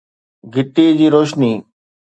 گهٽي 0.53 0.85
جي 0.97 1.07
روشني 1.13 1.51